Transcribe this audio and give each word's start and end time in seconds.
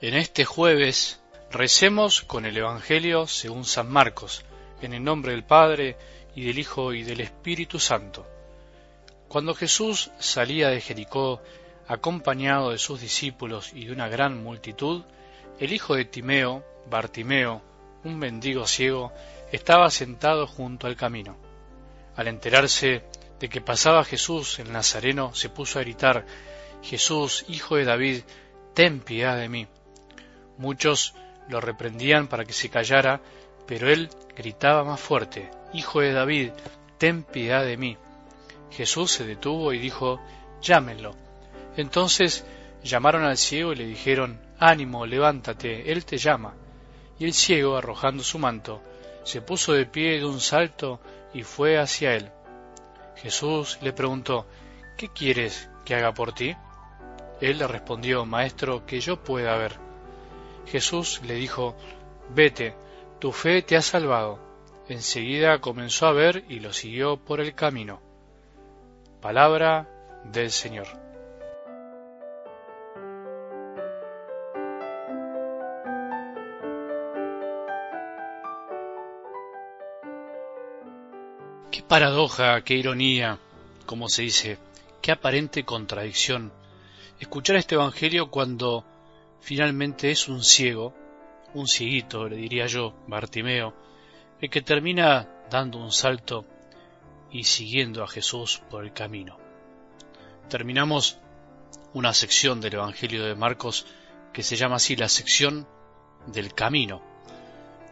En 0.00 0.14
este 0.14 0.44
jueves 0.44 1.20
recemos 1.50 2.22
con 2.22 2.46
el 2.46 2.56
Evangelio 2.56 3.26
según 3.26 3.64
San 3.64 3.90
Marcos, 3.90 4.44
en 4.80 4.92
el 4.92 5.02
nombre 5.02 5.32
del 5.32 5.42
Padre, 5.42 5.96
y 6.36 6.46
del 6.46 6.60
Hijo, 6.60 6.92
y 6.92 7.02
del 7.02 7.20
Espíritu 7.20 7.80
Santo. 7.80 8.24
Cuando 9.26 9.56
Jesús 9.56 10.12
salía 10.20 10.68
de 10.68 10.80
Jericó, 10.80 11.42
acompañado 11.88 12.70
de 12.70 12.78
sus 12.78 13.00
discípulos 13.00 13.72
y 13.74 13.86
de 13.86 13.92
una 13.92 14.06
gran 14.06 14.40
multitud, 14.40 15.02
el 15.58 15.72
hijo 15.72 15.96
de 15.96 16.04
Timeo, 16.04 16.64
Bartimeo, 16.88 17.60
un 18.04 18.18
mendigo 18.20 18.68
ciego, 18.68 19.12
estaba 19.50 19.90
sentado 19.90 20.46
junto 20.46 20.86
al 20.86 20.94
camino. 20.94 21.36
Al 22.14 22.28
enterarse 22.28 23.02
de 23.40 23.48
que 23.48 23.60
pasaba 23.60 24.04
Jesús 24.04 24.60
el 24.60 24.70
Nazareno, 24.70 25.34
se 25.34 25.48
puso 25.48 25.80
a 25.80 25.82
gritar, 25.82 26.24
Jesús, 26.84 27.44
hijo 27.48 27.74
de 27.74 27.84
David, 27.84 28.22
ten 28.74 29.00
piedad 29.00 29.36
de 29.36 29.48
mí. 29.48 29.66
Muchos 30.58 31.14
lo 31.48 31.60
reprendían 31.60 32.26
para 32.28 32.44
que 32.44 32.52
se 32.52 32.68
callara, 32.68 33.20
pero 33.66 33.88
él 33.90 34.10
gritaba 34.36 34.84
más 34.84 35.00
fuerte, 35.00 35.50
Hijo 35.72 36.00
de 36.00 36.12
David, 36.12 36.50
ten 36.96 37.22
piedad 37.22 37.64
de 37.64 37.76
mí. 37.76 37.96
Jesús 38.70 39.12
se 39.12 39.24
detuvo 39.24 39.72
y 39.72 39.78
dijo, 39.78 40.20
Llámenlo. 40.62 41.14
Entonces 41.76 42.44
llamaron 42.82 43.24
al 43.24 43.36
ciego 43.36 43.72
y 43.72 43.76
le 43.76 43.86
dijeron, 43.86 44.40
Ánimo, 44.58 45.06
levántate, 45.06 45.92
él 45.92 46.04
te 46.04 46.18
llama. 46.18 46.54
Y 47.18 47.24
el 47.24 47.34
ciego, 47.34 47.76
arrojando 47.76 48.22
su 48.22 48.38
manto, 48.38 48.82
se 49.24 49.42
puso 49.42 49.72
de 49.72 49.86
pie 49.86 50.18
de 50.18 50.24
un 50.24 50.40
salto 50.40 51.00
y 51.34 51.42
fue 51.42 51.78
hacia 51.78 52.14
él. 52.14 52.30
Jesús 53.16 53.78
le 53.82 53.92
preguntó, 53.92 54.46
¿Qué 54.96 55.08
quieres 55.08 55.68
que 55.84 55.94
haga 55.94 56.12
por 56.12 56.32
ti? 56.32 56.56
Él 57.40 57.58
le 57.58 57.66
respondió, 57.66 58.24
Maestro, 58.24 58.84
que 58.86 59.00
yo 59.00 59.22
pueda 59.22 59.56
ver. 59.56 59.87
Jesús 60.68 61.20
le 61.26 61.34
dijo, 61.34 61.74
Vete, 62.30 62.74
tu 63.18 63.32
fe 63.32 63.62
te 63.62 63.76
ha 63.76 63.82
salvado. 63.82 64.38
Enseguida 64.88 65.60
comenzó 65.60 66.06
a 66.06 66.12
ver 66.12 66.44
y 66.48 66.60
lo 66.60 66.72
siguió 66.72 67.16
por 67.16 67.40
el 67.40 67.54
camino. 67.54 68.00
Palabra 69.20 69.88
del 70.24 70.50
Señor. 70.50 70.86
Qué 81.70 81.82
paradoja, 81.82 82.62
qué 82.62 82.74
ironía, 82.74 83.38
como 83.86 84.08
se 84.08 84.22
dice, 84.22 84.58
qué 85.00 85.12
aparente 85.12 85.64
contradicción. 85.64 86.52
Escuchar 87.20 87.56
este 87.56 87.74
Evangelio 87.74 88.30
cuando 88.30 88.84
Finalmente 89.40 90.10
es 90.10 90.28
un 90.28 90.42
ciego, 90.42 90.94
un 91.54 91.66
cieguito, 91.66 92.28
le 92.28 92.36
diría 92.36 92.66
yo, 92.66 92.94
Bartimeo, 93.06 93.74
el 94.40 94.50
que 94.50 94.62
termina 94.62 95.28
dando 95.50 95.78
un 95.78 95.92
salto 95.92 96.44
y 97.30 97.44
siguiendo 97.44 98.02
a 98.02 98.08
Jesús 98.08 98.62
por 98.70 98.84
el 98.84 98.92
camino. 98.92 99.38
Terminamos 100.48 101.18
una 101.92 102.12
sección 102.14 102.60
del 102.60 102.74
Evangelio 102.74 103.24
de 103.24 103.34
Marcos 103.34 103.86
que 104.32 104.42
se 104.42 104.56
llama 104.56 104.76
así 104.76 104.96
la 104.96 105.08
sección 105.08 105.66
del 106.26 106.54
camino. 106.54 107.02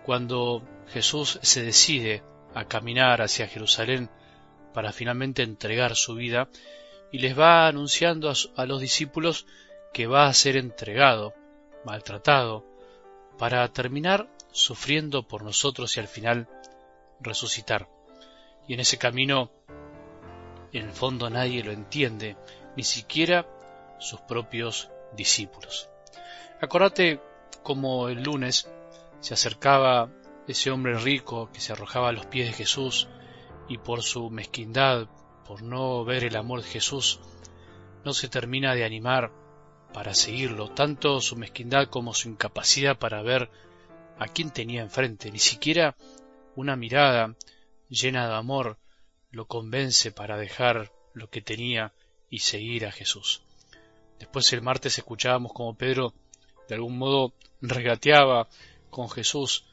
Cuando 0.05 0.62
Jesús 0.89 1.39
se 1.42 1.62
decide 1.62 2.22
a 2.55 2.64
caminar 2.67 3.22
hacia 3.22 3.48
Jerusalén 3.48 4.11
para 4.72 4.92
finalmente 4.92 5.42
entregar 5.42 5.97
su 5.97 6.14
vida 6.14 6.48
y 7.12 7.19
les 7.19 7.39
va 7.39 7.67
anunciando 7.67 8.33
a, 8.56 8.67
los 8.67 8.80
discípulos 8.80 9.47
que 9.96 10.07
va 10.07 10.27
a 10.27 10.34
ser 10.34 10.58
entregado, 10.58 11.33
maltratado, 11.86 12.67
para 13.39 13.67
terminar 13.73 14.29
sufriendo 14.52 15.27
por 15.27 15.42
nosotros 15.42 15.96
y 15.96 16.01
al 16.01 16.07
final 16.07 16.51
resucitar. 17.18 17.89
Y 18.68 18.74
en 18.74 18.80
ese 18.80 18.98
camino, 18.98 19.51
en 20.74 20.85
el 20.85 20.92
fondo 20.92 21.30
nadie 21.30 21.64
lo 21.64 21.73
entiende, 21.73 22.36
ni 22.77 22.83
siquiera 22.83 23.46
sus 23.98 24.20
propios 24.20 24.90
discípulos. 25.17 25.89
Acordate 26.61 27.23
como 27.62 28.11
el 28.11 28.23
lunes 28.23 28.70
se 29.20 29.33
acercaba 29.33 30.11
ese 30.46 30.70
hombre 30.70 30.98
rico 30.98 31.51
que 31.55 31.61
se 31.61 31.73
arrojaba 31.73 32.11
a 32.11 32.12
los 32.12 32.27
pies 32.27 32.48
de 32.48 32.52
Jesús 32.52 33.08
y 33.67 33.79
por 33.79 34.02
su 34.02 34.29
mezquindad, 34.29 35.08
por 35.46 35.62
no 35.62 36.05
ver 36.05 36.23
el 36.23 36.36
amor 36.36 36.61
de 36.61 36.68
Jesús, 36.68 37.18
no 38.05 38.12
se 38.12 38.29
termina 38.29 38.74
de 38.74 38.85
animar 38.85 39.45
para 39.96 40.12
seguirlo, 40.12 40.68
tanto 40.68 41.23
su 41.23 41.36
mezquindad 41.36 41.89
como 41.89 42.12
su 42.12 42.29
incapacidad 42.29 42.98
para 42.98 43.23
ver 43.23 43.48
a 44.18 44.29
quién 44.29 44.51
tenía 44.51 44.83
enfrente, 44.83 45.30
ni 45.30 45.39
siquiera 45.39 45.96
una 46.55 46.77
mirada 46.77 47.34
llena 47.89 48.29
de 48.29 48.35
amor 48.35 48.77
lo 49.30 49.46
convence 49.46 50.12
para 50.12 50.36
dejar 50.36 50.92
lo 51.14 51.30
que 51.30 51.40
tenía 51.40 51.95
y 52.29 52.40
seguir 52.40 52.85
a 52.85 52.92
Jesús. 52.92 53.40
Después 54.18 54.52
el 54.52 54.61
martes 54.61 54.98
escuchábamos 54.98 55.55
como 55.55 55.79
Pedro 55.79 56.12
de 56.68 56.74
algún 56.74 56.98
modo 56.98 57.33
regateaba 57.62 58.48
con 58.90 59.08
Jesús 59.08 59.64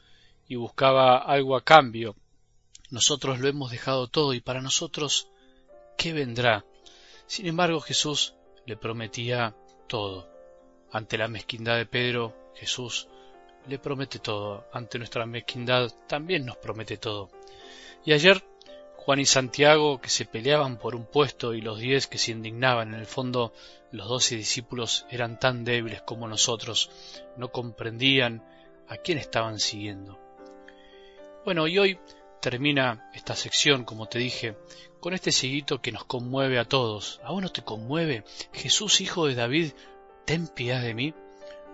y 0.48 0.56
buscaba 0.56 1.18
algo 1.18 1.54
a 1.54 1.64
cambio. 1.64 2.16
Nosotros 2.88 3.40
lo 3.40 3.48
hemos 3.48 3.70
dejado 3.70 4.08
todo 4.08 4.32
y 4.32 4.40
para 4.40 4.62
nosotros, 4.62 5.28
¿qué 5.98 6.14
vendrá? 6.14 6.64
Sin 7.26 7.46
embargo, 7.46 7.78
Jesús 7.82 8.32
le 8.66 8.76
prometía 8.76 9.54
todo. 9.86 10.28
Ante 10.90 11.18
la 11.18 11.28
mezquindad 11.28 11.76
de 11.76 11.86
Pedro, 11.86 12.34
Jesús 12.54 13.08
le 13.66 13.78
promete 13.78 14.18
todo. 14.18 14.66
Ante 14.72 14.98
nuestra 14.98 15.26
mezquindad 15.26 15.90
también 16.06 16.46
nos 16.46 16.56
promete 16.56 16.96
todo. 16.96 17.30
Y 18.04 18.12
ayer 18.12 18.44
Juan 19.04 19.20
y 19.20 19.26
Santiago 19.26 20.00
que 20.00 20.08
se 20.08 20.24
peleaban 20.24 20.78
por 20.78 20.94
un 20.96 21.04
puesto 21.04 21.52
y 21.52 21.60
los 21.60 21.78
diez 21.78 22.06
que 22.06 22.16
se 22.16 22.32
indignaban. 22.32 22.94
En 22.94 23.00
el 23.00 23.06
fondo 23.06 23.52
los 23.92 24.08
doce 24.08 24.36
discípulos 24.36 25.04
eran 25.10 25.38
tan 25.38 25.62
débiles 25.64 26.00
como 26.00 26.26
nosotros, 26.26 26.90
no 27.36 27.52
comprendían 27.52 28.42
a 28.88 28.96
quién 28.96 29.18
estaban 29.18 29.60
siguiendo. 29.60 30.18
Bueno, 31.44 31.66
y 31.66 31.78
hoy 31.78 31.98
termina 32.44 33.08
esta 33.14 33.34
sección, 33.34 33.84
como 33.84 34.04
te 34.04 34.18
dije, 34.18 34.54
con 35.00 35.14
este 35.14 35.32
cieguito 35.32 35.80
que 35.80 35.92
nos 35.92 36.04
conmueve 36.04 36.58
a 36.58 36.66
todos. 36.66 37.18
¿A 37.24 37.32
vos 37.32 37.40
no 37.40 37.48
te 37.48 37.64
conmueve? 37.64 38.22
Jesús, 38.52 39.00
hijo 39.00 39.26
de 39.26 39.34
David, 39.34 39.72
ten 40.26 40.48
piedad 40.48 40.82
de 40.82 40.92
mí. 40.92 41.14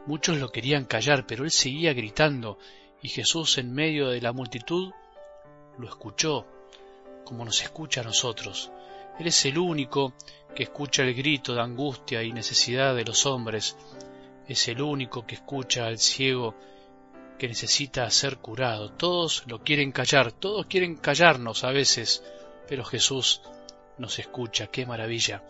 Muchos 0.06 0.38
lo 0.38 0.52
querían 0.52 0.84
callar, 0.84 1.26
pero 1.26 1.42
él 1.42 1.50
seguía 1.50 1.92
gritando, 1.92 2.56
y 3.02 3.08
Jesús 3.08 3.58
en 3.58 3.74
medio 3.74 4.10
de 4.10 4.20
la 4.20 4.32
multitud 4.32 4.92
lo 5.76 5.88
escuchó, 5.88 6.46
como 7.24 7.44
nos 7.44 7.60
escucha 7.62 8.02
a 8.02 8.04
nosotros. 8.04 8.70
Él 9.18 9.26
es 9.26 9.44
el 9.46 9.58
único 9.58 10.14
que 10.54 10.62
escucha 10.62 11.02
el 11.02 11.14
grito 11.14 11.52
de 11.52 11.62
angustia 11.62 12.22
y 12.22 12.32
necesidad 12.32 12.94
de 12.94 13.04
los 13.04 13.26
hombres. 13.26 13.76
Es 14.46 14.68
el 14.68 14.80
único 14.82 15.26
que 15.26 15.34
escucha 15.34 15.86
al 15.86 15.98
ciego 15.98 16.54
que 17.40 17.48
necesita 17.48 18.08
ser 18.10 18.36
curado. 18.36 18.92
Todos 18.92 19.44
lo 19.46 19.64
quieren 19.64 19.92
callar, 19.92 20.30
todos 20.30 20.66
quieren 20.66 20.96
callarnos 20.96 21.64
a 21.64 21.72
veces, 21.72 22.22
pero 22.68 22.84
Jesús 22.84 23.40
nos 23.96 24.18
escucha, 24.18 24.66
qué 24.66 24.84
maravilla. 24.84 25.42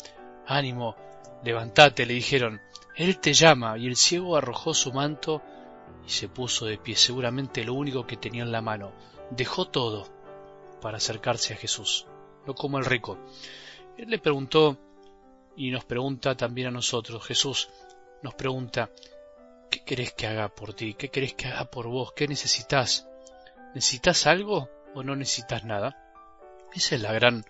Ánimo, 0.46 0.94
levántate, 1.42 2.06
le 2.06 2.14
dijeron, 2.14 2.60
Él 2.94 3.18
te 3.18 3.32
llama, 3.32 3.76
y 3.76 3.88
el 3.88 3.96
ciego 3.96 4.36
arrojó 4.36 4.72
su 4.72 4.92
manto 4.92 5.42
y 6.06 6.10
se 6.10 6.28
puso 6.28 6.64
de 6.64 6.78
pie, 6.78 6.94
seguramente 6.94 7.64
lo 7.64 7.74
único 7.74 8.06
que 8.06 8.16
tenía 8.16 8.44
en 8.44 8.52
la 8.52 8.62
mano. 8.62 8.92
Dejó 9.32 9.66
todo 9.66 10.06
para 10.80 10.98
acercarse 10.98 11.54
a 11.54 11.56
Jesús, 11.56 12.06
no 12.46 12.54
como 12.54 12.78
el 12.78 12.84
rico. 12.84 13.18
Él 13.98 14.10
le 14.10 14.20
preguntó, 14.20 14.78
y 15.56 15.72
nos 15.72 15.84
pregunta 15.84 16.36
también 16.36 16.68
a 16.68 16.70
nosotros, 16.70 17.26
Jesús 17.26 17.68
nos 18.22 18.34
pregunta, 18.34 18.90
¿qué 19.70 19.84
querés 19.84 20.12
que 20.12 20.26
haga 20.26 20.48
por 20.48 20.74
ti? 20.74 20.94
¿Qué 20.94 21.08
querés 21.08 21.34
que 21.34 21.48
haga 21.48 21.70
por 21.70 21.86
vos? 21.86 22.12
¿Qué 22.12 22.28
necesitas? 22.28 23.08
¿Necesitas 23.74 24.26
algo 24.26 24.68
o 24.94 25.02
no 25.02 25.16
necesitas 25.16 25.64
nada? 25.64 25.96
Esa 26.74 26.96
es 26.96 27.02
la 27.02 27.12
gran 27.12 27.44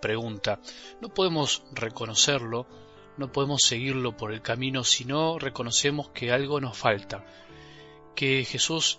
pregunta. 0.00 0.60
No 1.00 1.08
podemos 1.08 1.62
reconocerlo, 1.72 2.66
no 3.16 3.32
podemos 3.32 3.62
seguirlo 3.62 4.16
por 4.16 4.32
el 4.32 4.42
camino 4.42 4.84
si 4.84 5.04
no 5.04 5.38
reconocemos 5.38 6.10
que 6.10 6.32
algo 6.32 6.60
nos 6.60 6.76
falta, 6.76 7.24
que 8.14 8.44
Jesús 8.44 8.98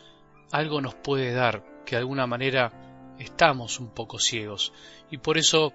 algo 0.51 0.81
nos 0.81 0.95
puede 0.95 1.33
dar, 1.33 1.63
que 1.85 1.95
de 1.95 1.99
alguna 1.99 2.27
manera 2.27 3.15
estamos 3.19 3.79
un 3.79 3.89
poco 3.89 4.19
ciegos. 4.19 4.73
Y 5.09 5.17
por 5.17 5.37
eso, 5.37 5.73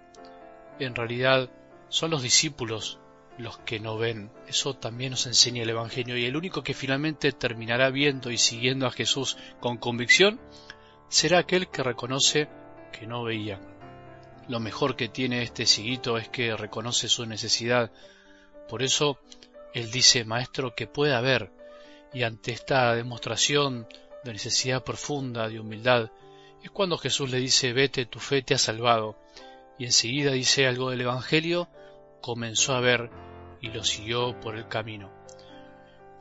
en 0.78 0.94
realidad, 0.94 1.50
son 1.88 2.10
los 2.10 2.22
discípulos 2.22 2.98
los 3.38 3.58
que 3.58 3.80
no 3.80 3.98
ven. 3.98 4.30
Eso 4.48 4.74
también 4.74 5.10
nos 5.10 5.26
enseña 5.26 5.62
el 5.62 5.70
Evangelio. 5.70 6.16
Y 6.16 6.24
el 6.24 6.36
único 6.36 6.62
que 6.62 6.74
finalmente 6.74 7.32
terminará 7.32 7.90
viendo 7.90 8.30
y 8.30 8.38
siguiendo 8.38 8.86
a 8.86 8.92
Jesús 8.92 9.36
con 9.60 9.76
convicción 9.76 10.40
será 11.08 11.38
aquel 11.38 11.68
que 11.68 11.82
reconoce 11.82 12.48
que 12.92 13.06
no 13.06 13.24
veía. 13.24 13.60
Lo 14.48 14.60
mejor 14.60 14.96
que 14.96 15.08
tiene 15.08 15.42
este 15.42 15.66
ciguito 15.66 16.18
es 16.18 16.28
que 16.28 16.56
reconoce 16.56 17.08
su 17.08 17.26
necesidad. 17.26 17.90
Por 18.68 18.82
eso 18.82 19.18
él 19.74 19.90
dice, 19.90 20.24
Maestro, 20.24 20.74
que 20.74 20.86
pueda 20.86 21.20
ver. 21.20 21.52
Y 22.12 22.22
ante 22.22 22.52
esta 22.52 22.94
demostración 22.94 23.86
de 24.24 24.32
necesidad 24.32 24.84
profunda 24.84 25.48
de 25.48 25.60
humildad, 25.60 26.10
es 26.62 26.70
cuando 26.70 26.96
Jesús 26.96 27.30
le 27.30 27.38
dice, 27.38 27.72
vete, 27.72 28.06
tu 28.06 28.18
fe 28.18 28.42
te 28.42 28.54
ha 28.54 28.58
salvado. 28.58 29.18
Y 29.78 29.84
enseguida 29.84 30.32
dice 30.32 30.66
algo 30.66 30.90
del 30.90 31.02
Evangelio, 31.02 31.68
comenzó 32.22 32.74
a 32.74 32.80
ver 32.80 33.10
y 33.60 33.68
lo 33.68 33.84
siguió 33.84 34.38
por 34.40 34.56
el 34.56 34.68
camino. 34.68 35.10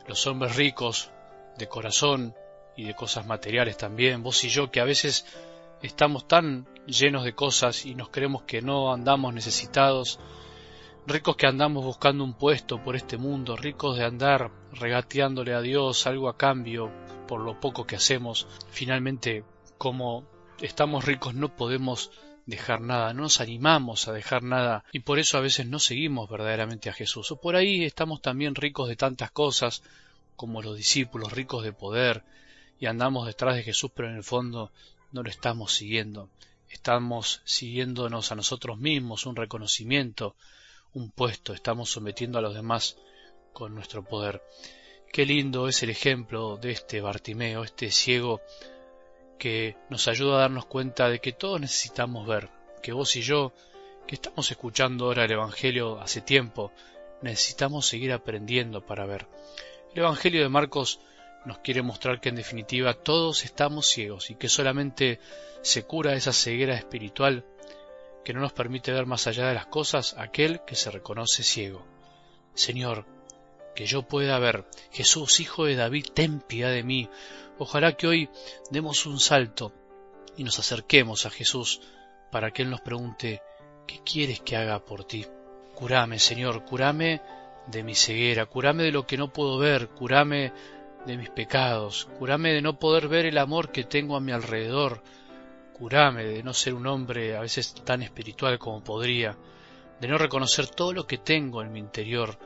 Los 0.06 0.26
hombres 0.26 0.56
ricos, 0.56 1.10
de 1.58 1.68
corazón 1.68 2.34
y 2.76 2.84
de 2.84 2.94
cosas 2.94 3.26
materiales 3.26 3.76
también, 3.76 4.22
vos 4.22 4.44
y 4.44 4.48
yo 4.48 4.70
que 4.70 4.80
a 4.80 4.84
veces 4.84 5.26
estamos 5.82 6.28
tan 6.28 6.66
llenos 6.86 7.24
de 7.24 7.34
cosas 7.34 7.86
y 7.86 7.94
nos 7.94 8.10
creemos 8.10 8.42
que 8.42 8.62
no 8.62 8.92
andamos 8.92 9.34
necesitados, 9.34 10.20
ricos 11.06 11.36
que 11.36 11.46
andamos 11.46 11.84
buscando 11.84 12.24
un 12.24 12.34
puesto 12.34 12.82
por 12.82 12.96
este 12.96 13.16
mundo, 13.16 13.56
ricos 13.56 13.96
de 13.96 14.04
andar 14.04 14.50
regateándole 14.72 15.54
a 15.54 15.60
Dios 15.60 16.06
algo 16.06 16.28
a 16.28 16.36
cambio 16.36 16.90
por 17.26 17.40
lo 17.40 17.60
poco 17.60 17.86
que 17.86 17.96
hacemos, 17.96 18.46
finalmente 18.70 19.44
como 19.78 20.24
estamos 20.60 21.04
ricos 21.04 21.34
no 21.34 21.54
podemos 21.54 22.10
dejar 22.46 22.80
nada, 22.80 23.12
no 23.12 23.22
nos 23.22 23.40
animamos 23.40 24.06
a 24.06 24.12
dejar 24.12 24.42
nada 24.42 24.84
y 24.92 25.00
por 25.00 25.18
eso 25.18 25.36
a 25.36 25.40
veces 25.40 25.66
no 25.66 25.80
seguimos 25.80 26.30
verdaderamente 26.30 26.88
a 26.88 26.94
Jesús. 26.94 27.30
O 27.32 27.40
por 27.40 27.56
ahí 27.56 27.84
estamos 27.84 28.22
también 28.22 28.54
ricos 28.54 28.88
de 28.88 28.96
tantas 28.96 29.32
cosas 29.32 29.82
como 30.36 30.62
los 30.62 30.76
discípulos, 30.76 31.32
ricos 31.32 31.64
de 31.64 31.72
poder 31.72 32.22
y 32.78 32.86
andamos 32.86 33.26
detrás 33.26 33.56
de 33.56 33.64
Jesús 33.64 33.90
pero 33.94 34.08
en 34.08 34.16
el 34.16 34.24
fondo 34.24 34.70
no 35.12 35.22
lo 35.22 35.28
estamos 35.28 35.72
siguiendo. 35.72 36.30
Estamos 36.68 37.42
siguiéndonos 37.44 38.32
a 38.32 38.36
nosotros 38.36 38.78
mismos, 38.78 39.26
un 39.26 39.36
reconocimiento, 39.36 40.36
un 40.92 41.10
puesto, 41.10 41.52
estamos 41.52 41.90
sometiendo 41.90 42.38
a 42.38 42.42
los 42.42 42.54
demás 42.54 42.96
con 43.52 43.74
nuestro 43.74 44.04
poder. 44.04 44.42
Qué 45.12 45.26
lindo 45.26 45.68
es 45.68 45.82
el 45.82 45.90
ejemplo 45.90 46.58
de 46.58 46.72
este 46.72 47.00
Bartimeo, 47.00 47.64
este 47.64 47.90
ciego 47.90 48.40
que 49.38 49.76
nos 49.90 50.08
ayuda 50.08 50.36
a 50.36 50.40
darnos 50.40 50.66
cuenta 50.66 51.08
de 51.08 51.20
que 51.20 51.32
todos 51.32 51.60
necesitamos 51.60 52.26
ver, 52.26 52.48
que 52.82 52.92
vos 52.92 53.16
y 53.16 53.22
yo, 53.22 53.52
que 54.06 54.14
estamos 54.14 54.50
escuchando 54.50 55.06
ahora 55.06 55.24
el 55.24 55.32
Evangelio 55.32 56.00
hace 56.00 56.20
tiempo, 56.20 56.72
necesitamos 57.22 57.86
seguir 57.86 58.12
aprendiendo 58.12 58.84
para 58.84 59.06
ver. 59.06 59.26
El 59.92 60.00
Evangelio 60.00 60.42
de 60.42 60.48
Marcos 60.48 61.00
nos 61.44 61.58
quiere 61.58 61.82
mostrar 61.82 62.20
que 62.20 62.28
en 62.28 62.36
definitiva 62.36 62.94
todos 62.94 63.44
estamos 63.44 63.86
ciegos 63.86 64.30
y 64.30 64.34
que 64.34 64.48
solamente 64.48 65.20
se 65.62 65.84
cura 65.84 66.14
esa 66.14 66.32
ceguera 66.32 66.74
espiritual 66.74 67.44
que 68.24 68.34
no 68.34 68.40
nos 68.40 68.52
permite 68.52 68.92
ver 68.92 69.06
más 69.06 69.26
allá 69.28 69.46
de 69.48 69.54
las 69.54 69.66
cosas 69.66 70.16
aquel 70.18 70.60
que 70.66 70.74
se 70.74 70.90
reconoce 70.90 71.44
ciego. 71.44 71.86
Señor, 72.54 73.06
que 73.76 73.86
yo 73.86 74.02
pueda 74.02 74.40
ver, 74.40 74.64
Jesús, 74.90 75.38
Hijo 75.38 75.66
de 75.66 75.76
David, 75.76 76.06
ten 76.12 76.40
piedad 76.40 76.72
de 76.72 76.82
mí. 76.82 77.08
Ojalá 77.58 77.92
que 77.96 78.08
hoy 78.08 78.30
demos 78.70 79.06
un 79.06 79.20
salto 79.20 79.72
y 80.36 80.42
nos 80.42 80.58
acerquemos 80.58 81.26
a 81.26 81.30
Jesús 81.30 81.80
para 82.32 82.50
que 82.50 82.62
Él 82.62 82.70
nos 82.70 82.80
pregunte, 82.80 83.42
¿qué 83.86 84.00
quieres 84.04 84.40
que 84.40 84.56
haga 84.56 84.84
por 84.84 85.04
ti? 85.04 85.24
Curame, 85.74 86.18
Señor, 86.18 86.64
curame 86.64 87.22
de 87.66 87.82
mi 87.84 87.94
ceguera, 87.94 88.46
curame 88.46 88.82
de 88.82 88.92
lo 88.92 89.06
que 89.06 89.16
no 89.16 89.32
puedo 89.32 89.58
ver, 89.58 89.88
curame 89.88 90.52
de 91.04 91.16
mis 91.16 91.30
pecados, 91.30 92.08
curame 92.18 92.52
de 92.52 92.62
no 92.62 92.78
poder 92.78 93.08
ver 93.08 93.26
el 93.26 93.38
amor 93.38 93.70
que 93.70 93.84
tengo 93.84 94.16
a 94.16 94.20
mi 94.20 94.32
alrededor, 94.32 95.02
curame 95.72 96.24
de 96.24 96.42
no 96.42 96.54
ser 96.54 96.74
un 96.74 96.86
hombre 96.86 97.36
a 97.36 97.40
veces 97.40 97.74
tan 97.84 98.02
espiritual 98.02 98.58
como 98.58 98.82
podría, 98.82 99.36
de 100.00 100.08
no 100.08 100.18
reconocer 100.18 100.66
todo 100.66 100.92
lo 100.92 101.06
que 101.06 101.18
tengo 101.18 101.62
en 101.62 101.72
mi 101.72 101.78
interior, 101.78 102.38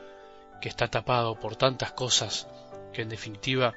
que 0.61 0.69
está 0.69 0.89
tapado 0.89 1.39
por 1.39 1.57
tantas 1.57 1.93
cosas 1.93 2.49
que 2.93 3.03
en 3.03 3.09
definitiva 3.09 3.75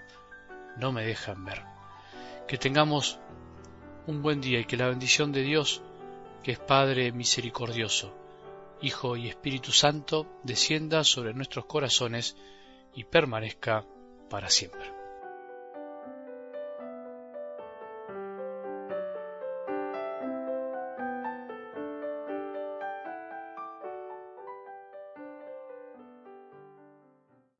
no 0.78 0.92
me 0.92 1.06
dejan 1.06 1.46
ver. 1.46 1.64
Que 2.48 2.58
tengamos 2.58 3.20
un 4.08 4.22
buen 4.22 4.42
día 4.42 4.60
y 4.60 4.66
que 4.66 4.78
la 4.78 4.90
bendición 4.90 5.32
de 5.32 5.42
Dios, 5.42 5.82
que 6.44 6.52
es 6.52 6.60
Padre 6.60 7.12
misericordioso, 7.12 8.14
Hijo 8.82 9.16
y 9.16 9.30
Espíritu 9.30 9.72
Santo, 9.72 10.28
descienda 10.44 11.04
sobre 11.04 11.34
nuestros 11.34 11.66
corazones 11.66 12.36
y 12.94 13.06
permanezca 13.06 13.86
para 14.30 14.50
siempre. 14.50 15.03